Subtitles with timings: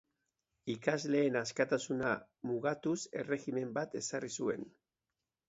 [0.73, 2.15] Ikasleen askatasuna
[2.53, 4.67] mugatuz erregimen bat ezarri zuen.